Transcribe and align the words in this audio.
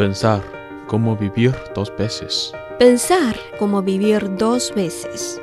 Pensar 0.00 0.40
cómo 0.86 1.14
vivir 1.14 1.54
dos 1.74 1.92
veces. 1.98 2.54
Pensar 2.78 3.36
como 3.58 3.82
vivir 3.82 4.34
dos 4.38 4.72
veces. 4.74 5.38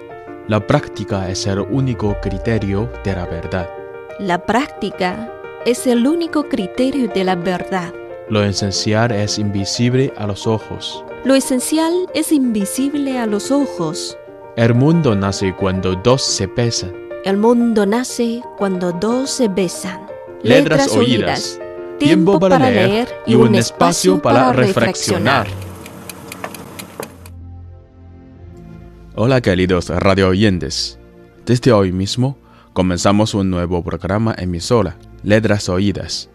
La 0.47 0.65
práctica 0.65 1.29
es 1.29 1.46
el 1.46 1.60
único 1.60 2.18
criterio 2.24 2.92
de 3.04 3.13
la 3.13 3.28
verdad. 3.28 3.70
La 4.17 4.44
práctica 4.44 5.31
es 5.63 5.85
el 5.85 6.08
único 6.08 6.49
criterio 6.49 7.08
de 7.08 7.24
la 7.24 7.35
verdad. 7.35 7.94
Lo 8.29 8.44
esencial 8.44 9.12
es 9.12 9.38
invisible 9.38 10.12
a 10.17 10.26
los 10.26 10.47
ojos. 10.47 11.05
Lo 11.24 11.35
esencial 11.35 11.94
es 12.15 12.31
invisible 12.31 13.19
a 13.19 13.28
los 13.28 13.51
ojos. 13.51 14.17
El 14.55 14.74
mundo 14.74 15.13
nace 15.13 15.53
cuando 15.55 15.94
dos 15.94 16.23
se 16.23 16.48
besan. 16.48 16.95
El 17.26 17.38
mundo 17.38 17.85
nace 17.85 18.41
cuando 18.58 18.91
dos 18.91 19.30
se 19.30 19.49
besan. 19.49 20.08
Letras 20.41 20.91
oídas. 20.95 21.59
Tiempo 22.00 22.40
para 22.40 22.59
leer 22.59 23.08
y 23.26 23.34
un 23.34 23.56
espacio 23.56 24.22
para 24.22 24.54
reflexionar. 24.54 25.48
Hola 29.16 29.42
queridos 29.42 29.90
radio 29.90 30.30
oyentes. 30.30 31.00
Desde 31.46 31.72
hoy 31.72 31.91
mismo 31.91 32.38
comenzamos 32.74 33.34
un 33.34 33.50
nuevo 33.50 33.84
programa 33.84 34.36
emisora, 34.38 34.98
Letras 35.24 35.70
Oídas. 35.70 36.30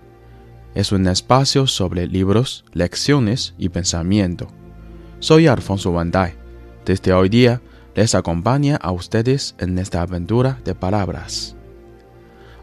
Es 0.74 0.90
un 0.90 1.06
espacio 1.06 1.68
sobre 1.68 2.08
libros, 2.08 2.64
lecciones 2.72 3.54
y 3.56 3.68
pensamiento. 3.68 4.48
Soy 5.20 5.46
Alfonso 5.46 5.92
Bandai. 5.92 6.34
Desde 6.84 7.12
hoy 7.12 7.28
día 7.28 7.60
les 7.94 8.16
acompaña 8.16 8.76
a 8.76 8.90
ustedes 8.90 9.54
en 9.58 9.78
esta 9.78 10.02
aventura 10.02 10.58
de 10.64 10.74
palabras. 10.74 11.54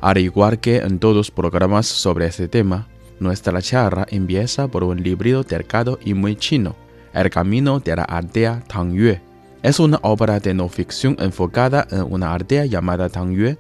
Al 0.01 0.17
igual 0.17 0.59
que 0.59 0.77
en 0.77 0.97
todos 0.97 1.29
programas 1.29 1.85
sobre 1.85 2.27
este 2.27 2.47
tema, 2.47 2.87
nuestra 3.19 3.61
charla 3.61 4.07
empieza 4.09 4.69
por 4.69 4.85
un 4.85 5.03
libro 5.03 5.43
delgado 5.43 5.99
y 6.03 6.13
muy 6.13 6.37
chino, 6.37 6.75
El 7.13 7.29
camino 7.29 7.81
de 7.81 7.97
la 7.97 8.03
aldea 8.03 8.63
Tangyue. 8.65 9.21
Es 9.61 9.77
una 9.77 9.99
obra 10.03 10.39
de 10.39 10.53
no 10.53 10.69
ficción 10.69 11.17
enfocada 11.19 11.85
en 11.91 12.05
una 12.09 12.33
aldea 12.33 12.65
llamada 12.65 13.09
Tangyue, 13.09 13.57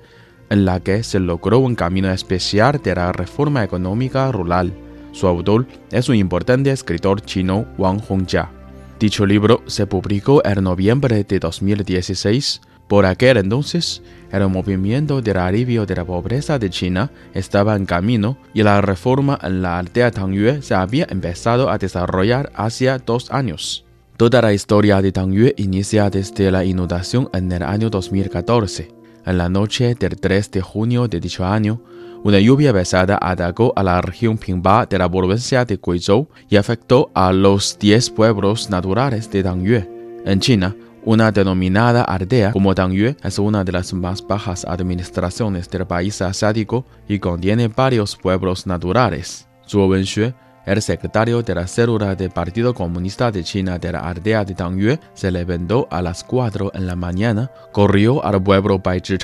en 0.49 0.63
la 0.63 0.79
que 0.79 1.03
se 1.03 1.19
logró 1.19 1.59
un 1.59 1.75
camino 1.75 2.09
especial 2.09 2.79
de 2.81 2.95
la 2.95 3.11
reforma 3.11 3.65
económica 3.65 4.31
rural. 4.31 4.71
Su 5.11 5.27
autor 5.27 5.67
es 5.91 6.07
un 6.07 6.15
importante 6.15 6.71
escritor 6.71 7.21
chino 7.21 7.65
Wang 7.77 8.01
Hongjia. 8.07 8.49
Dicho 8.97 9.25
libro 9.25 9.61
se 9.65 9.87
publicó 9.87 10.41
en 10.45 10.63
noviembre 10.63 11.25
de 11.25 11.39
2016 11.39 12.61
por 12.89 13.05
aquel 13.05 13.37
entonces, 13.37 14.01
el 14.31 14.49
movimiento 14.49 15.21
del 15.21 15.37
alivio 15.37 15.85
de 15.85 15.95
la 15.95 16.03
pobreza 16.03 16.57
de 16.57 16.71
China 16.71 17.11
estaba 17.35 17.75
en 17.75 17.85
camino 17.85 18.39
y 18.51 18.63
la 18.63 18.81
reforma 18.81 19.37
en 19.43 19.61
la 19.61 19.77
aldea 19.77 20.09
Tangyue 20.09 20.63
se 20.63 20.73
había 20.73 21.05
empezado 21.07 21.69
a 21.69 21.77
desarrollar 21.77 22.51
hace 22.55 22.89
dos 23.05 23.31
años. 23.31 23.85
Toda 24.17 24.41
la 24.41 24.53
historia 24.53 25.03
de 25.03 25.11
Tangyue 25.11 25.53
inicia 25.57 26.09
desde 26.09 26.49
la 26.49 26.65
inundación 26.65 27.29
en 27.31 27.51
el 27.51 27.61
año 27.61 27.91
2014. 27.91 28.91
En 29.23 29.37
la 29.37 29.49
noche 29.49 29.93
del 29.93 30.19
3 30.19 30.49
de 30.49 30.61
junio 30.61 31.07
de 31.07 31.19
dicho 31.19 31.45
año, 31.45 31.83
una 32.23 32.39
lluvia 32.39 32.73
pesada 32.73 33.19
atacó 33.21 33.71
a 33.75 33.83
la 33.83 34.01
región 34.01 34.39
Pingba 34.39 34.87
de 34.87 34.97
la 34.97 35.07
provincia 35.07 35.63
de 35.63 35.77
Guizhou 35.77 36.27
y 36.49 36.55
afectó 36.55 37.11
a 37.13 37.31
los 37.31 37.77
10 37.77 38.09
pueblos 38.09 38.71
naturales 38.71 39.29
de 39.29 39.43
Tangyue. 39.43 39.87
En 40.25 40.39
China, 40.39 40.75
una 41.09 41.31
denominada 41.31 42.03
aldea 42.03 42.51
como 42.51 42.75
Dangyue 42.75 43.17
es 43.23 43.39
una 43.39 43.63
de 43.63 43.71
las 43.71 43.91
más 43.93 44.21
bajas 44.21 44.63
administraciones 44.63 45.67
del 45.67 45.87
país 45.87 46.21
asiático 46.21 46.85
y 47.07 47.17
contiene 47.17 47.67
varios 47.67 48.15
pueblos 48.15 48.67
naturales. 48.67 49.47
Zhuo 49.67 49.87
Wenxue, 49.87 50.35
el 50.67 50.79
secretario 50.83 51.41
de 51.41 51.55
la 51.55 51.65
célula 51.65 52.13
del 52.13 52.29
Partido 52.29 52.75
Comunista 52.75 53.31
de 53.31 53.43
China 53.43 53.79
de 53.79 53.91
la 53.91 54.01
aldea 54.01 54.45
de 54.45 54.53
Dangyue, 54.53 54.99
se 55.15 55.31
levantó 55.31 55.87
a 55.89 56.03
las 56.03 56.23
4 56.23 56.73
en 56.75 56.85
la 56.85 56.95
mañana, 56.95 57.49
corrió 57.71 58.23
al 58.23 58.43
pueblo 58.43 58.77
Baizhi 58.77 59.17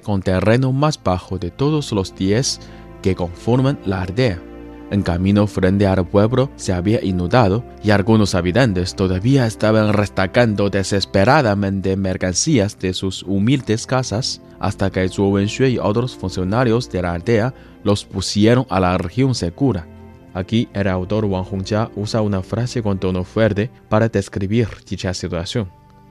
con 0.00 0.22
terreno 0.22 0.70
más 0.70 1.02
bajo 1.02 1.38
de 1.38 1.50
todos 1.50 1.90
los 1.90 2.14
10 2.14 2.60
que 3.02 3.16
conforman 3.16 3.80
la 3.84 4.02
aldea 4.02 4.51
en 4.92 5.02
camino 5.02 5.46
frente 5.46 5.86
al 5.86 6.06
pueblo 6.06 6.50
se 6.56 6.72
había 6.72 7.02
inundado 7.02 7.64
y 7.82 7.90
algunos 7.90 8.34
habitantes 8.34 8.94
todavía 8.94 9.46
estaban 9.46 9.92
restacando 9.92 10.70
desesperadamente 10.70 11.96
mercancías 11.96 12.78
de 12.78 12.92
sus 12.94 13.22
humildes 13.22 13.86
casas 13.86 14.40
hasta 14.60 14.90
que 14.90 15.08
Zhuo 15.08 15.30
Wenxue 15.30 15.70
y 15.70 15.78
otros 15.78 16.14
funcionarios 16.14 16.90
de 16.90 17.02
la 17.02 17.14
aldea 17.14 17.54
los 17.82 18.04
pusieron 18.04 18.66
a 18.70 18.78
la 18.78 18.96
región 18.98 19.34
segura. 19.34 19.86
Aquí 20.34 20.68
el 20.72 20.88
autor 20.88 21.24
Wang 21.24 21.46
Hongjia 21.50 21.90
usa 21.96 22.20
una 22.20 22.42
frase 22.42 22.82
con 22.82 22.98
tono 22.98 23.24
fuerte 23.24 23.70
para 23.88 24.08
describir 24.08 24.68
dicha 24.88 25.12
situación. 25.14 25.68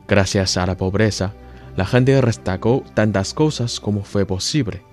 Gracias 0.08 0.58
a 0.58 0.66
la 0.66 0.76
pobreza, 0.76 1.34
la 1.76 1.86
gente 1.86 2.20
restacó 2.20 2.84
tantas 2.94 3.34
cosas 3.34 3.80
como 3.80 4.04
fue 4.04 4.26
posible. 4.26 4.84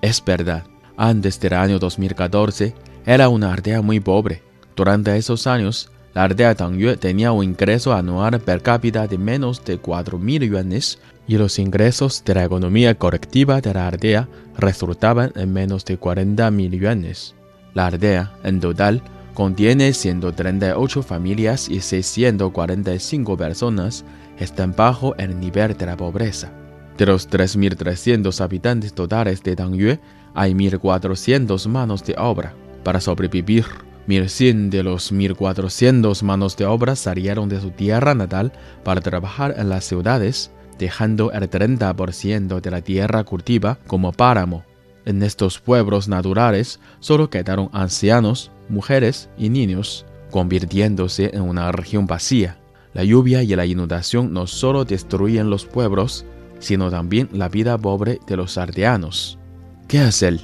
Es 0.00 0.24
verdad, 0.24 0.64
antes 0.96 1.40
del 1.40 1.54
año 1.54 1.78
2014, 1.78 2.74
era 3.06 3.28
una 3.28 3.52
aldea 3.52 3.82
muy 3.82 4.00
pobre. 4.00 4.42
Durante 4.76 5.16
esos 5.16 5.46
años, 5.46 5.90
la 6.14 6.24
aldea 6.24 6.54
Tangyue 6.54 6.96
tenía 6.96 7.32
un 7.32 7.44
ingreso 7.44 7.92
anual 7.92 8.40
per 8.40 8.62
cápita 8.62 9.06
de 9.06 9.18
menos 9.18 9.64
de 9.64 9.80
4.000 9.80 10.48
yuanes 10.48 10.98
y 11.26 11.36
los 11.36 11.58
ingresos 11.58 12.24
de 12.24 12.34
la 12.34 12.44
economía 12.44 12.94
colectiva 12.94 13.60
de 13.60 13.74
la 13.74 13.88
aldea 13.88 14.28
resultaban 14.56 15.32
en 15.36 15.52
menos 15.52 15.84
de 15.84 16.00
40.000 16.00 16.78
yuanes. 16.78 17.34
La 17.74 17.86
aldea, 17.86 18.32
en 18.44 18.60
total, 18.60 19.02
contiene 19.34 19.92
138 19.92 21.02
familias 21.02 21.68
y 21.68 21.80
645 21.80 23.36
personas 23.36 24.04
están 24.38 24.74
bajo 24.74 25.14
el 25.16 25.38
nivel 25.38 25.76
de 25.76 25.86
la 25.86 25.96
pobreza. 25.96 26.50
De 26.96 27.06
los 27.06 27.30
3.300 27.30 28.40
habitantes 28.40 28.92
totales 28.92 29.42
de 29.42 29.54
Tangyue, 29.54 30.00
hay 30.34 30.54
1.400 30.54 31.68
manos 31.68 32.04
de 32.04 32.16
obra. 32.18 32.54
Para 32.82 33.00
sobrevivir, 33.00 33.64
1100 34.06 34.70
de 34.70 34.82
los 34.82 35.12
1400 35.12 36.22
manos 36.22 36.56
de 36.56 36.64
obra 36.64 36.96
salieron 36.96 37.48
de 37.48 37.60
su 37.60 37.70
tierra 37.70 38.14
natal 38.14 38.52
para 38.82 39.02
trabajar 39.02 39.54
en 39.58 39.68
las 39.68 39.84
ciudades, 39.84 40.50
dejando 40.78 41.30
el 41.32 41.50
30% 41.50 42.60
de 42.60 42.70
la 42.70 42.80
tierra 42.80 43.24
cultiva 43.24 43.78
como 43.86 44.12
páramo. 44.12 44.64
En 45.04 45.22
estos 45.22 45.58
pueblos 45.58 46.08
naturales 46.08 46.80
solo 47.00 47.28
quedaron 47.28 47.68
ancianos, 47.72 48.50
mujeres 48.68 49.28
y 49.36 49.50
niños, 49.50 50.06
convirtiéndose 50.30 51.30
en 51.34 51.42
una 51.42 51.70
región 51.72 52.06
vacía. 52.06 52.58
La 52.94 53.04
lluvia 53.04 53.42
y 53.42 53.54
la 53.54 53.66
inundación 53.66 54.32
no 54.32 54.46
solo 54.46 54.84
destruyen 54.84 55.50
los 55.50 55.66
pueblos, 55.66 56.24
sino 56.58 56.90
también 56.90 57.28
la 57.32 57.48
vida 57.48 57.76
pobre 57.76 58.20
de 58.26 58.36
los 58.36 58.58
aldeanos. 58.58 59.38
¿Qué 59.86 60.00
hacer? 60.00 60.40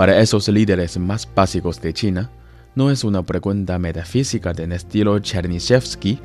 Para 0.00 0.18
esos 0.18 0.48
líderes 0.48 0.96
más 0.96 1.28
básicos 1.34 1.78
de 1.78 1.92
China, 1.92 2.30
no 2.74 2.90
es 2.90 3.04
una 3.04 3.22
pregunta 3.22 3.78
metafísica 3.78 4.54
de 4.54 4.74
estilo 4.74 5.18
Chernyshevsky, 5.18 6.18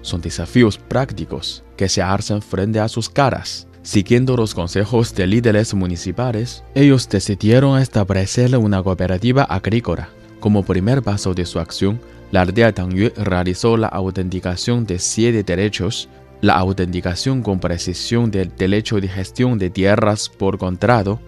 son 0.00 0.22
desafíos 0.22 0.78
prácticos 0.78 1.62
que 1.76 1.90
se 1.90 2.00
alzan 2.00 2.40
frente 2.40 2.80
a 2.80 2.88
sus 2.88 3.10
caras. 3.10 3.66
Siguiendo 3.82 4.38
los 4.38 4.54
consejos 4.54 5.14
de 5.14 5.26
líderes 5.26 5.74
municipales, 5.74 6.64
ellos 6.74 7.06
decidieron 7.10 7.78
establecer 7.78 8.56
una 8.56 8.82
cooperativa 8.82 9.42
agrícola. 9.42 10.08
Como 10.40 10.64
primer 10.64 11.02
paso 11.02 11.34
de 11.34 11.44
su 11.44 11.58
acción, 11.58 12.00
la 12.32 12.40
aldea 12.40 12.72
Tangyue 12.72 13.12
realizó 13.18 13.76
la 13.76 13.88
autenticación 13.88 14.86
de 14.86 14.98
siete 14.98 15.42
derechos, 15.42 16.08
la 16.40 16.54
autenticación 16.54 17.42
con 17.42 17.60
precisión 17.60 18.30
del 18.30 18.50
derecho 18.56 18.98
de 18.98 19.08
gestión 19.08 19.58
de 19.58 19.68
tierras 19.68 20.30
por 20.30 20.56
contrato, 20.56 21.20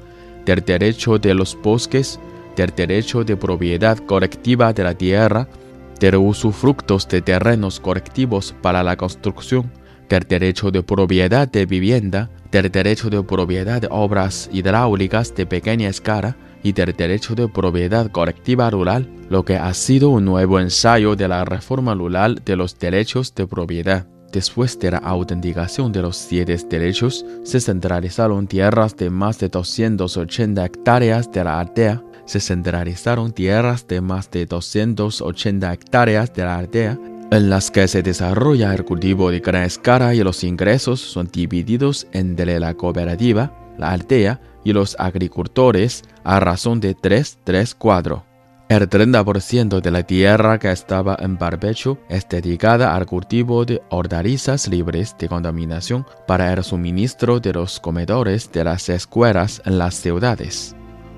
del 0.45 0.65
derecho 0.65 1.19
de 1.19 1.35
los 1.35 1.57
bosques, 1.61 2.19
del 2.57 2.73
derecho 2.75 3.25
de 3.25 3.37
propiedad 3.37 3.99
colectiva 3.99 4.73
de 4.73 4.85
la 4.85 4.95
tierra, 4.95 5.49
del 6.01 6.17
usufructos 6.17 7.07
de 7.09 7.23
terrenos 7.23 7.79
colectivos 7.79 8.55
para 8.61 8.83
la 8.83 8.97
construcción, 8.97 9.71
del 10.09 10.25
derecho 10.25 10.71
de 10.71 10.83
propiedad 10.83 11.49
de 11.49 11.65
vivienda, 11.65 12.29
del 12.51 12.71
derecho 12.71 13.09
de 13.09 13.23
propiedad 13.23 13.81
de 13.81 13.89
obras 13.91 14.51
hidráulicas 14.53 15.35
de 15.35 15.47
pequeña 15.47 15.89
escala 15.89 16.37
y 16.63 16.73
del 16.73 16.93
derecho 16.95 17.35
de 17.35 17.49
propiedad 17.49 18.11
colectiva 18.11 18.69
rural, 18.71 19.09
lo 19.31 19.45
que 19.45 19.57
ha 19.57 19.73
sido 19.75 20.11
un 20.11 20.25
nuevo 20.25 20.61
ensayo 20.61 21.17
de 21.17 21.29
la 21.29 21.45
reforma 21.45 21.95
rural 21.95 22.43
de 22.45 22.57
los 22.57 22.79
derechos 22.79 23.35
de 23.35 23.47
propiedad. 23.47 24.07
Después 24.33 24.79
de 24.79 24.91
la 24.91 24.99
autenticación 24.99 25.93
de 25.93 26.01
los 26.01 26.17
siete 26.17 26.57
derechos, 26.57 27.27
se 27.45 27.61
centralizaron 27.61 28.47
tierras 28.47 28.97
de 28.97 29.11
más 29.11 29.39
de 29.39 29.51
280 29.51 30.65
hectáreas 30.65 31.31
de 31.31 31.45
la 31.45 31.61
aldea, 31.61 32.03
se 32.25 32.41
centralizaron 32.41 33.33
tierras 33.33 33.87
de 33.87 34.01
más 34.01 34.31
de 34.31 34.47
280 34.47 35.71
hectáreas 35.71 36.33
de 36.33 36.45
la 36.45 36.57
aldea, 36.57 36.99
en 37.31 37.51
las 37.51 37.71
que 37.71 37.87
se 37.87 38.03
desarrolla 38.03 38.73
el 38.73 38.87
cultivo 38.87 39.31
de 39.31 39.41
gran 39.41 39.65
escala 39.65 40.15
y 40.15 40.23
los 40.23 40.45
ingresos 40.45 41.01
son 41.01 41.29
divididos 41.31 42.07
entre 42.13 42.59
la 42.59 42.73
cooperativa, 42.73 43.55
la 43.77 43.91
aldea 43.91 44.41
y 44.65 44.73
los 44.73 44.97
agricultores 44.99 46.05
a 46.25 46.41
razón 46.41 46.81
de 46.81 46.97
3-3-4. 46.97 48.32
El 48.73 48.89
30% 48.89 49.83
de 49.83 49.91
la 49.91 50.03
tierra 50.03 50.59
que 50.59 50.73
estaba 50.73 51.15
en 51.21 51.37
barbecho 51.37 51.99
es 52.09 52.27
dedicada 52.27 52.97
al 52.97 53.05
cultivo 53.05 53.67
de 53.67 53.83
hortalizas 53.91 54.67
libres 54.67 55.15
de 55.19 55.29
contaminación 55.29 56.07
para 56.27 56.51
el 56.55 56.65
suministro 56.65 57.39
de 57.39 57.53
los 57.53 57.79
comedores 57.79 58.51
de 58.51 58.65
las 58.65 58.89
escuelas 58.89 59.61
en 59.67 59.77
las 59.77 59.97
ciudades. 59.97 60.75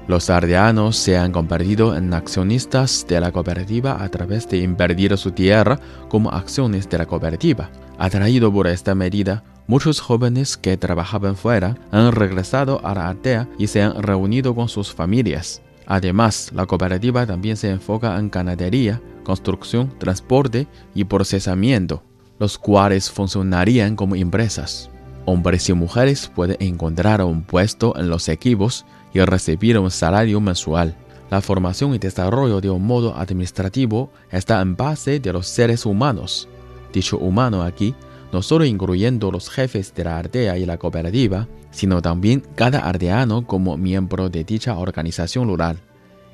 Los 0.08 0.30
aldeanos 0.30 0.96
se 0.96 1.16
han 1.16 1.30
convertido 1.30 1.96
en 1.96 2.12
accionistas 2.12 3.06
de 3.08 3.20
la 3.20 3.30
cooperativa 3.30 4.02
a 4.02 4.08
través 4.08 4.48
de 4.48 4.56
invertir 4.56 5.16
su 5.16 5.30
tierra 5.30 5.78
como 6.08 6.30
acciones 6.30 6.88
de 6.88 6.98
la 6.98 7.06
cooperativa. 7.06 7.70
Atraído 7.98 8.52
por 8.52 8.66
esta 8.66 8.96
medida, 8.96 9.44
muchos 9.68 10.00
jóvenes 10.00 10.56
que 10.56 10.76
trabajaban 10.76 11.36
fuera 11.36 11.76
han 11.92 12.10
regresado 12.10 12.84
a 12.84 12.96
la 12.96 13.10
aldea 13.10 13.48
y 13.58 13.68
se 13.68 13.80
han 13.80 14.02
reunido 14.02 14.56
con 14.56 14.68
sus 14.68 14.92
familias. 14.92 15.62
Además, 15.86 16.50
la 16.54 16.66
cooperativa 16.66 17.26
también 17.26 17.56
se 17.56 17.70
enfoca 17.70 18.18
en 18.18 18.30
ganadería, 18.30 19.00
construcción, 19.22 19.92
transporte 19.98 20.66
y 20.94 21.04
procesamiento, 21.04 22.02
los 22.38 22.58
cuales 22.58 23.10
funcionarían 23.10 23.96
como 23.96 24.16
empresas. 24.16 24.90
Hombres 25.26 25.68
y 25.68 25.72
mujeres 25.72 26.30
pueden 26.34 26.56
encontrar 26.60 27.22
un 27.22 27.42
puesto 27.42 27.96
en 27.96 28.08
los 28.08 28.28
equipos 28.28 28.84
y 29.12 29.20
recibir 29.20 29.78
un 29.78 29.90
salario 29.90 30.40
mensual. 30.40 30.96
La 31.30 31.40
formación 31.40 31.94
y 31.94 31.98
desarrollo 31.98 32.60
de 32.60 32.70
un 32.70 32.86
modo 32.86 33.16
administrativo 33.16 34.10
está 34.30 34.60
en 34.60 34.76
base 34.76 35.20
de 35.20 35.32
los 35.32 35.46
seres 35.46 35.86
humanos. 35.86 36.48
Dicho 36.92 37.18
humano 37.18 37.62
aquí, 37.62 37.94
no 38.34 38.42
solo 38.42 38.64
incluyendo 38.64 39.30
los 39.30 39.48
jefes 39.48 39.94
de 39.94 40.02
la 40.02 40.18
aldea 40.18 40.58
y 40.58 40.66
la 40.66 40.76
cooperativa, 40.76 41.46
sino 41.70 42.02
también 42.02 42.42
cada 42.56 42.80
aldeano 42.80 43.46
como 43.46 43.76
miembro 43.76 44.28
de 44.28 44.42
dicha 44.42 44.76
organización 44.76 45.46
rural. 45.46 45.78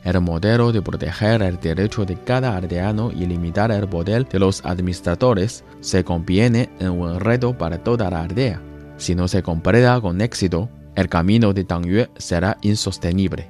El 0.02 0.18
modelo 0.22 0.72
de 0.72 0.80
proteger 0.80 1.42
el 1.42 1.60
derecho 1.60 2.06
de 2.06 2.16
cada 2.16 2.56
aldeano 2.56 3.12
y 3.12 3.26
limitar 3.26 3.70
el 3.70 3.86
poder 3.86 4.26
de 4.26 4.38
los 4.38 4.64
administradores 4.64 5.62
se 5.80 6.02
conviene 6.02 6.70
en 6.78 6.92
un 6.92 7.20
reto 7.20 7.52
para 7.58 7.76
toda 7.76 8.08
la 8.08 8.22
aldea. 8.22 8.62
Si 8.96 9.14
no 9.14 9.28
se 9.28 9.42
comprenda 9.42 10.00
con 10.00 10.22
éxito, 10.22 10.70
el 10.94 11.06
camino 11.06 11.52
de 11.52 11.64
Tangyue 11.64 12.08
será 12.16 12.56
insostenible. 12.62 13.46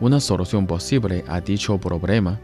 Una 0.00 0.20
solución 0.20 0.68
posible 0.68 1.24
a 1.26 1.40
dicho 1.40 1.76
problema 1.78 2.38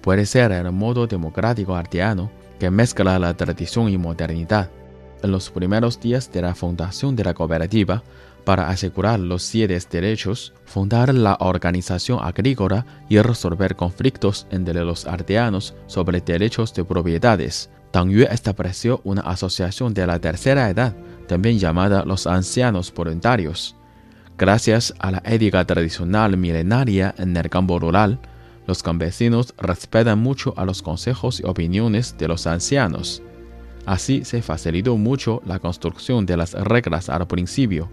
puede 0.00 0.26
ser 0.26 0.52
el 0.52 0.70
modo 0.70 1.08
democrático 1.08 1.74
aldeano 1.74 2.30
que 2.58 2.70
mezcla 2.70 3.18
la 3.18 3.34
tradición 3.34 3.88
y 3.88 3.98
modernidad. 3.98 4.70
En 5.22 5.30
los 5.30 5.50
primeros 5.50 6.00
días 6.00 6.30
de 6.30 6.42
la 6.42 6.54
fundación 6.54 7.16
de 7.16 7.24
la 7.24 7.34
cooperativa, 7.34 8.02
para 8.44 8.68
asegurar 8.68 9.18
los 9.18 9.42
siete 9.42 9.76
derechos, 9.90 10.54
fundar 10.66 11.12
la 11.12 11.36
organización 11.40 12.20
agrícola 12.22 12.86
y 13.08 13.18
resolver 13.18 13.74
conflictos 13.74 14.46
entre 14.50 14.84
los 14.84 15.04
aldeanos 15.04 15.74
sobre 15.88 16.20
derechos 16.20 16.72
de 16.72 16.84
propiedades, 16.84 17.70
Tangyue 17.90 18.28
estableció 18.30 19.00
una 19.04 19.22
asociación 19.22 19.94
de 19.94 20.06
la 20.06 20.18
tercera 20.20 20.70
edad, 20.70 20.94
también 21.26 21.58
llamada 21.58 22.04
los 22.04 22.26
ancianos 22.26 22.92
voluntarios. 22.94 23.74
Gracias 24.38 24.94
a 24.98 25.10
la 25.10 25.22
ética 25.24 25.64
tradicional 25.64 26.36
milenaria 26.36 27.14
en 27.18 27.36
el 27.36 27.48
campo 27.48 27.78
rural, 27.78 28.20
los 28.66 28.82
campesinos 28.82 29.54
respetan 29.58 30.18
mucho 30.18 30.54
a 30.56 30.64
los 30.64 30.82
consejos 30.82 31.40
y 31.40 31.46
opiniones 31.46 32.16
de 32.18 32.28
los 32.28 32.46
ancianos. 32.46 33.22
Así 33.84 34.24
se 34.24 34.42
facilitó 34.42 34.96
mucho 34.96 35.40
la 35.46 35.58
construcción 35.60 36.26
de 36.26 36.36
las 36.36 36.54
reglas 36.54 37.08
al 37.08 37.26
principio, 37.26 37.88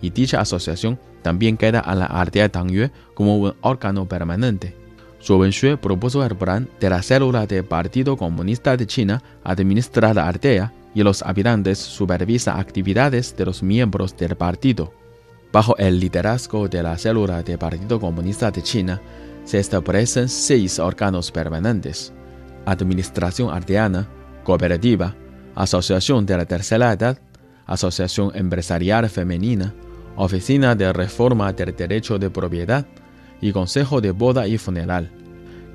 y 0.00 0.10
dicha 0.10 0.40
asociación 0.40 0.98
también 1.22 1.56
queda 1.56 1.80
a 1.80 1.94
la 1.94 2.06
aldea 2.06 2.48
Tangyue 2.48 2.90
como 3.14 3.36
un 3.38 3.54
órgano 3.62 4.06
permanente. 4.06 4.76
Zhou 5.20 5.40
Wenxue 5.40 5.76
propuso 5.76 6.24
el 6.24 6.36
plan 6.36 6.68
de 6.78 6.90
la 6.90 7.02
célula 7.02 7.46
del 7.46 7.64
Partido 7.64 8.16
Comunista 8.16 8.76
de 8.76 8.86
China 8.86 9.22
administrar 9.42 10.14
la 10.14 10.28
aldea 10.28 10.72
y 10.94 11.02
los 11.02 11.22
habitantes 11.22 11.78
supervisan 11.78 12.58
actividades 12.58 13.36
de 13.36 13.44
los 13.44 13.62
miembros 13.62 14.16
del 14.16 14.36
partido. 14.36 14.92
Bajo 15.52 15.76
el 15.78 15.98
liderazgo 15.98 16.68
de 16.68 16.82
la 16.82 16.96
célula 16.98 17.42
del 17.42 17.58
Partido 17.58 17.98
Comunista 17.98 18.50
de 18.50 18.62
China, 18.62 19.00
se 19.48 19.58
establecen 19.58 20.28
seis 20.28 20.78
órganos 20.78 21.32
permanentes: 21.32 22.12
Administración 22.66 23.48
Aldeana, 23.50 24.06
Cooperativa, 24.44 25.16
Asociación 25.54 26.26
de 26.26 26.36
la 26.36 26.44
Tercera 26.44 26.92
Edad, 26.92 27.18
Asociación 27.64 28.30
Empresarial 28.34 29.08
Femenina, 29.08 29.74
Oficina 30.16 30.74
de 30.74 30.92
Reforma 30.92 31.50
del 31.54 31.74
Derecho 31.74 32.18
de 32.18 32.28
Propiedad 32.28 32.86
y 33.40 33.52
Consejo 33.52 34.02
de 34.02 34.10
Boda 34.10 34.46
y 34.46 34.58
Funeral. 34.58 35.10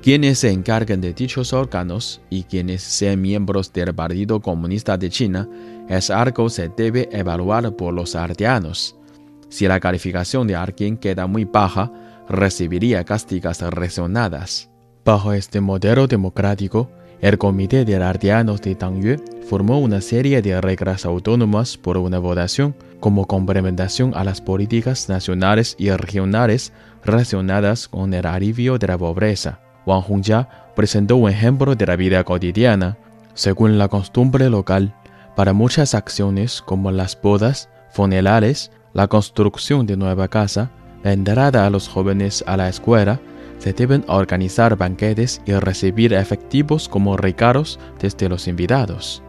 Quienes 0.00 0.38
se 0.38 0.52
encarguen 0.52 1.00
de 1.00 1.12
dichos 1.12 1.52
órganos 1.52 2.20
y 2.30 2.44
quienes 2.44 2.80
sean 2.80 3.20
miembros 3.20 3.72
del 3.72 3.92
Partido 3.92 4.38
Comunista 4.40 4.96
de 4.96 5.10
China 5.10 5.48
es 5.88 6.10
algo 6.10 6.48
se 6.48 6.68
debe 6.68 7.08
evaluar 7.10 7.74
por 7.74 7.92
los 7.92 8.14
aldeanos 8.14 8.94
si 9.54 9.68
la 9.68 9.78
calificación 9.78 10.48
de 10.48 10.56
alguien 10.56 10.96
queda 10.96 11.28
muy 11.28 11.44
baja, 11.44 11.92
recibiría 12.28 13.04
castigas 13.04 13.60
resonadas. 13.60 14.70
Bajo 15.04 15.32
este 15.32 15.60
modelo 15.60 16.06
democrático, 16.06 16.90
el 17.20 17.38
Comité 17.38 17.84
de 17.84 17.96
Aldeanos 17.96 18.60
de 18.62 18.74
Tangyue 18.74 19.16
formó 19.48 19.78
una 19.78 20.00
serie 20.00 20.42
de 20.42 20.60
reglas 20.60 21.04
autónomas 21.04 21.76
por 21.76 21.96
una 21.96 22.18
votación 22.18 22.74
como 23.00 23.26
complementación 23.26 24.12
a 24.14 24.24
las 24.24 24.40
políticas 24.40 25.08
nacionales 25.08 25.76
y 25.78 25.90
regionales 25.90 26.72
relacionadas 27.04 27.88
con 27.88 28.14
el 28.14 28.26
alivio 28.26 28.78
de 28.78 28.86
la 28.86 28.98
pobreza. 28.98 29.60
Wang 29.86 30.04
Hongjia 30.08 30.48
presentó 30.74 31.16
un 31.16 31.30
ejemplo 31.30 31.74
de 31.74 31.86
la 31.86 31.96
vida 31.96 32.24
cotidiana. 32.24 32.96
Según 33.34 33.78
la 33.78 33.88
costumbre 33.88 34.48
local, 34.48 34.94
para 35.36 35.52
muchas 35.52 35.94
acciones 35.94 36.62
como 36.62 36.90
las 36.90 37.20
bodas, 37.20 37.68
funerales, 37.90 38.70
la 38.92 39.08
construcción 39.08 39.86
de 39.86 39.96
nueva 39.96 40.28
casa, 40.28 40.70
la 41.04 41.12
entrada 41.12 41.66
a 41.66 41.70
los 41.70 41.86
jóvenes 41.86 42.42
a 42.46 42.56
la 42.56 42.68
escuela, 42.68 43.20
se 43.58 43.72
deben 43.72 44.04
organizar 44.08 44.76
banquetes 44.76 45.40
y 45.46 45.52
recibir 45.52 46.14
efectivos 46.14 46.88
como 46.88 47.16
regalos 47.16 47.78
desde 48.00 48.28
los 48.28 48.48
invitados. 48.48 49.22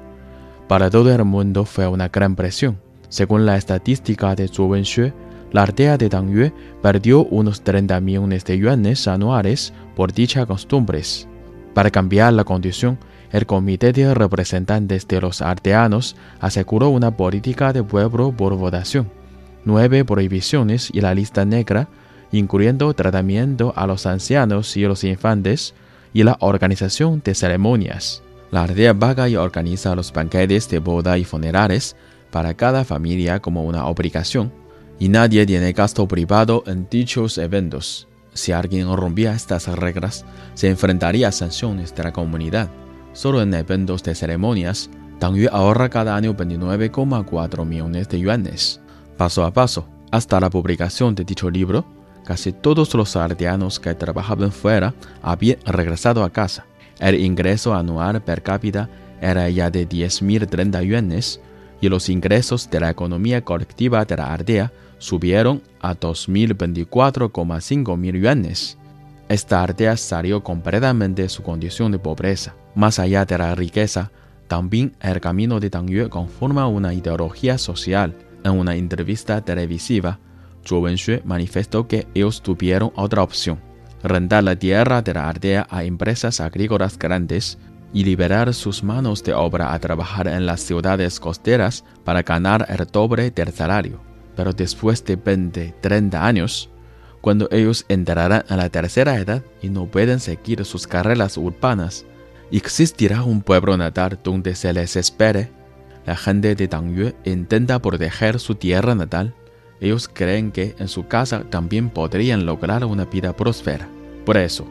Para 0.67 0.89
todo 0.89 1.13
el 1.13 1.23
mundo 1.25 1.65
fue 1.65 1.85
una 1.85 2.07
gran 2.07 2.35
presión. 2.35 2.79
Según 3.09 3.45
la 3.45 3.57
estadística 3.57 4.33
de 4.35 4.47
Zhou 4.47 4.71
Wenxue, 4.71 5.13
la 5.51 5.63
aldea 5.63 5.97
de 5.97 6.09
Dangyue 6.09 6.53
perdió 6.81 7.25
unos 7.25 7.61
30 7.61 7.99
millones 7.99 8.45
de 8.45 8.57
yuanes 8.57 9.07
anuales 9.07 9.73
por 9.95 10.11
dichas 10.11 10.45
costumbres. 10.47 11.27
Para 11.73 11.91
cambiar 11.91 12.33
la 12.33 12.45
condición, 12.45 12.97
el 13.31 13.45
Comité 13.45 13.91
de 13.91 14.13
Representantes 14.13 15.07
de 15.07 15.21
los 15.21 15.41
Aldeanos 15.41 16.15
aseguró 16.39 16.89
una 16.89 17.15
política 17.15 17.73
de 17.73 17.83
pueblo 17.83 18.31
por 18.31 18.55
votación 18.55 19.09
nueve 19.65 20.05
prohibiciones 20.05 20.89
y 20.93 21.01
la 21.01 21.13
lista 21.13 21.43
negra, 21.43 21.89
incluyendo 22.31 22.93
tratamiento 22.93 23.73
a 23.75 23.87
los 23.87 24.05
ancianos 24.05 24.77
y 24.77 24.81
los 24.81 25.03
infantes 25.03 25.73
y 26.13 26.23
la 26.23 26.37
organización 26.39 27.21
de 27.23 27.35
ceremonias. 27.35 28.23
La 28.51 28.63
aldea 28.63 28.93
vaga 28.93 29.27
y 29.27 29.35
organiza 29.35 29.95
los 29.95 30.13
banquetes 30.13 30.69
de 30.69 30.79
boda 30.79 31.17
y 31.17 31.25
funerales 31.25 31.95
para 32.31 32.53
cada 32.53 32.85
familia 32.85 33.41
como 33.41 33.63
una 33.63 33.85
obligación, 33.87 34.51
y 34.99 35.09
nadie 35.09 35.45
tiene 35.45 35.73
gasto 35.73 36.07
privado 36.07 36.63
en 36.67 36.87
dichos 36.89 37.37
eventos. 37.37 38.07
Si 38.33 38.51
alguien 38.51 38.95
rompía 38.95 39.33
estas 39.33 39.67
reglas, 39.67 40.25
se 40.53 40.69
enfrentaría 40.69 41.29
a 41.29 41.31
sanciones 41.31 41.95
de 41.95 42.03
la 42.03 42.13
comunidad. 42.13 42.69
Solo 43.13 43.41
en 43.41 43.53
eventos 43.53 44.03
de 44.03 44.15
ceremonias, 44.15 44.89
Tangyue 45.19 45.49
ahorra 45.51 45.89
cada 45.89 46.15
año 46.15 46.33
29,4 46.35 47.65
millones 47.65 48.09
de 48.09 48.19
yuanes. 48.19 48.81
Paso 49.17 49.45
a 49.45 49.51
paso, 49.51 49.87
hasta 50.11 50.39
la 50.39 50.49
publicación 50.49 51.15
de 51.15 51.23
dicho 51.23 51.49
libro, 51.49 51.85
casi 52.25 52.51
todos 52.51 52.93
los 52.93 53.15
aldeanos 53.15 53.79
que 53.79 53.93
trabajaban 53.93 54.51
fuera 54.51 54.93
habían 55.21 55.59
regresado 55.65 56.23
a 56.23 56.29
casa. 56.29 56.65
El 56.99 57.21
ingreso 57.21 57.73
anual 57.73 58.21
per 58.21 58.43
cápita 58.43 58.89
era 59.21 59.49
ya 59.49 59.69
de 59.69 59.87
10.030 59.87 60.83
yuanes 60.83 61.39
y 61.79 61.87
los 61.87 62.09
ingresos 62.09 62.69
de 62.69 62.79
la 62.79 62.89
economía 62.89 63.43
colectiva 63.43 64.03
de 64.05 64.17
la 64.17 64.33
aldea 64.33 64.71
subieron 64.97 65.61
a 65.81 65.95
2.024,5 65.95 67.97
mil 67.97 68.21
yuanes. 68.21 68.77
Esta 69.29 69.63
aldea 69.63 69.97
salió 69.97 70.43
completamente 70.43 71.23
de 71.23 71.29
su 71.29 71.41
condición 71.41 71.91
de 71.91 71.99
pobreza. 71.99 72.53
Más 72.75 72.99
allá 72.99 73.25
de 73.25 73.37
la 73.37 73.55
riqueza, 73.55 74.11
también 74.47 74.95
el 75.01 75.19
camino 75.19 75.59
de 75.59 75.69
Tangyue 75.69 76.09
conforma 76.09 76.67
una 76.67 76.93
ideología 76.93 77.57
social 77.57 78.15
en 78.45 78.57
una 78.57 78.75
entrevista 78.75 79.41
televisiva, 79.41 80.19
Zhou 80.65 80.83
Wenxue 80.83 81.21
manifestó 81.25 81.87
que 81.87 82.07
ellos 82.13 82.41
tuvieron 82.41 82.91
otra 82.95 83.23
opción, 83.23 83.59
rentar 84.03 84.43
la 84.43 84.55
tierra 84.55 85.01
de 85.01 85.13
la 85.13 85.29
aldea 85.29 85.67
a 85.69 85.83
empresas 85.83 86.39
agrícolas 86.39 86.97
grandes 86.97 87.57
y 87.93 88.03
liberar 88.03 88.53
sus 88.53 88.83
manos 88.83 89.23
de 89.23 89.33
obra 89.33 89.73
a 89.73 89.79
trabajar 89.79 90.27
en 90.27 90.45
las 90.45 90.61
ciudades 90.61 91.19
costeras 91.19 91.83
para 92.03 92.23
ganar 92.23 92.65
el 92.69 92.85
doble 92.85 93.31
del 93.31 93.51
salario. 93.51 93.99
Pero 94.35 94.53
después 94.53 95.03
de 95.05 95.15
20, 95.15 95.75
30 95.81 96.25
años, 96.25 96.69
Cuando 97.25 97.47
ellos 97.49 97.85
entrarán 97.89 98.45
a 98.49 98.55
la 98.55 98.69
tercera 98.69 99.17
edad 99.17 99.41
y 99.59 99.69
no 99.69 99.87
pueden 99.87 100.19
seguir 100.19 100.63
sus 100.63 100.85
carreras 100.85 101.37
urbanas, 101.37 102.05
existirá 102.51 103.23
un 103.23 103.41
pueblo 103.41 103.75
natal 103.77 104.19
donde 104.23 104.53
se 104.53 104.71
les 104.71 104.95
espere. 104.95 105.49
La 106.05 106.15
gente 106.15 106.55
de 106.55 106.67
Dangyue 106.67 107.15
intenta 107.23 107.79
proteger 107.81 108.39
su 108.39 108.55
tierra 108.55 108.93
natal. 108.95 109.33
Ellos 109.81 110.09
creen 110.11 110.51
que 110.51 110.75
en 110.79 110.87
su 110.87 111.07
casa 111.07 111.43
también 111.49 111.89
podrían 111.89 112.45
lograr 112.45 112.85
una 112.85 113.05
vida 113.05 113.33
próspera. 113.33 113.87
Por 114.25 114.37
eso, 114.37 114.65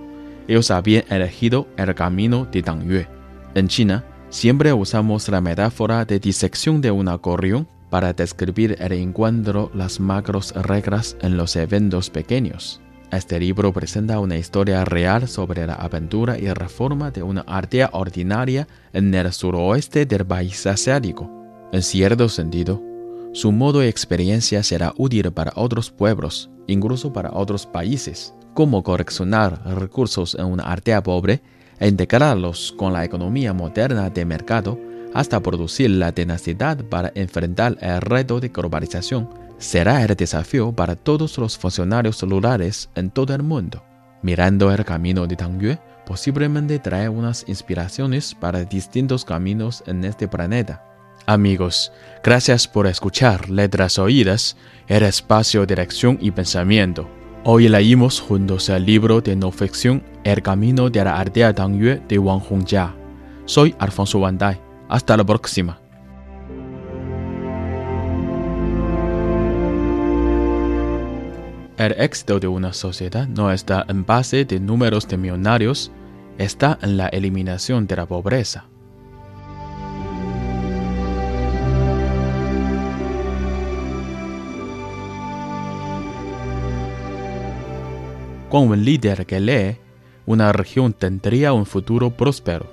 ellos 0.48 0.70
habían 0.70 1.04
elegido 1.10 1.66
el 1.76 1.94
camino 1.94 2.46
de 2.50 2.62
Dangyue. 2.62 3.08
En 3.54 3.68
China, 3.68 4.04
siempre 4.30 4.72
usamos 4.72 5.28
la 5.28 5.40
metáfora 5.40 6.04
de 6.04 6.18
disección 6.18 6.80
de 6.80 6.90
un 6.90 7.08
acordeón 7.08 7.66
para 7.90 8.12
describir 8.12 8.76
el 8.80 8.92
encuentro 8.92 9.70
las 9.74 10.00
macros 10.00 10.52
reglas 10.54 11.16
en 11.20 11.36
los 11.36 11.54
eventos 11.56 12.10
pequeños. 12.10 12.80
Este 13.16 13.38
libro 13.38 13.72
presenta 13.72 14.18
una 14.18 14.36
historia 14.36 14.84
real 14.84 15.28
sobre 15.28 15.64
la 15.68 15.74
aventura 15.74 16.36
y 16.36 16.52
reforma 16.52 17.12
de 17.12 17.22
una 17.22 17.42
ardea 17.42 17.90
ordinaria 17.92 18.66
en 18.92 19.14
el 19.14 19.32
suroeste 19.32 20.04
del 20.04 20.26
país 20.26 20.66
asiático. 20.66 21.30
En 21.72 21.82
cierto 21.82 22.28
sentido, 22.28 22.82
su 23.32 23.52
modo 23.52 23.84
y 23.84 23.86
experiencia 23.86 24.64
será 24.64 24.92
útil 24.96 25.30
para 25.32 25.52
otros 25.54 25.92
pueblos, 25.92 26.50
incluso 26.66 27.12
para 27.12 27.30
otros 27.32 27.66
países, 27.66 28.34
como 28.52 28.82
correccionar 28.82 29.62
recursos 29.64 30.34
en 30.34 30.46
una 30.46 30.64
ardea 30.64 31.00
pobre 31.00 31.40
e 31.78 31.86
integrarlos 31.86 32.74
con 32.76 32.92
la 32.92 33.04
economía 33.04 33.52
moderna 33.52 34.10
de 34.10 34.24
mercado 34.24 34.76
hasta 35.14 35.38
producir 35.38 35.90
la 35.90 36.10
tenacidad 36.10 36.84
para 36.86 37.12
enfrentar 37.14 37.78
el 37.80 38.00
reto 38.00 38.40
de 38.40 38.48
globalización, 38.48 39.43
será 39.64 40.04
el 40.04 40.14
desafío 40.14 40.72
para 40.72 40.94
todos 40.94 41.38
los 41.38 41.58
funcionarios 41.58 42.22
rurales 42.22 42.88
en 42.94 43.10
todo 43.10 43.34
el 43.34 43.42
mundo. 43.42 43.82
Mirando 44.22 44.72
el 44.72 44.84
camino 44.84 45.26
de 45.26 45.36
Tangyue, 45.36 45.78
posiblemente 46.06 46.78
trae 46.78 47.08
unas 47.08 47.44
inspiraciones 47.48 48.34
para 48.34 48.64
distintos 48.64 49.24
caminos 49.24 49.82
en 49.86 50.04
este 50.04 50.28
planeta. 50.28 50.82
Amigos, 51.26 51.90
gracias 52.22 52.68
por 52.68 52.86
escuchar 52.86 53.48
Letras 53.48 53.98
Oídas, 53.98 54.56
el 54.86 55.02
espacio 55.02 55.64
de 55.66 55.80
acción 55.80 56.18
y 56.20 56.30
pensamiento. 56.30 57.08
Hoy 57.44 57.68
leímos 57.68 58.20
juntos 58.20 58.68
el 58.68 58.84
libro 58.84 59.20
de 59.20 59.36
no 59.36 59.50
ficción 59.50 60.02
El 60.24 60.42
camino 60.42 60.90
de 60.90 61.04
la 61.04 61.18
aldea 61.18 61.54
Tangyue 61.54 62.02
de 62.08 62.18
Wang 62.18 62.42
Hongjia. 62.48 62.94
Soy 63.46 63.74
Alfonso 63.78 64.18
Wandai. 64.18 64.60
Hasta 64.88 65.16
la 65.16 65.24
próxima. 65.24 65.83
El 71.84 71.92
éxito 71.98 72.40
de 72.40 72.46
una 72.46 72.72
sociedad 72.72 73.28
no 73.28 73.52
está 73.52 73.84
en 73.90 74.06
base 74.06 74.46
de 74.46 74.58
números 74.58 75.06
de 75.06 75.18
millonarios, 75.18 75.92
está 76.38 76.78
en 76.80 76.96
la 76.96 77.08
eliminación 77.08 77.86
de 77.86 77.96
la 77.96 78.06
pobreza. 78.06 78.64
Con 88.48 88.68
un 88.70 88.82
líder 88.82 89.26
que 89.26 89.40
lee, 89.40 89.76
una 90.24 90.54
región 90.54 90.94
tendría 90.94 91.52
un 91.52 91.66
futuro 91.66 92.08
próspero. 92.08 92.66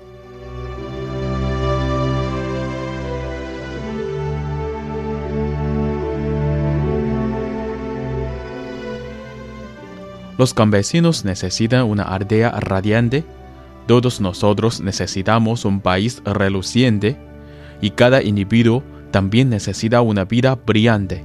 Los 10.42 10.54
campesinos 10.54 11.24
necesitan 11.24 11.84
una 11.84 12.02
aldea 12.02 12.50
radiante, 12.50 13.22
todos 13.86 14.20
nosotros 14.20 14.80
necesitamos 14.80 15.64
un 15.64 15.80
país 15.80 16.20
reluciente 16.24 17.16
y 17.80 17.90
cada 17.90 18.24
individuo 18.24 18.82
también 19.12 19.50
necesita 19.50 20.00
una 20.00 20.24
vida 20.24 20.56
brillante. 20.56 21.24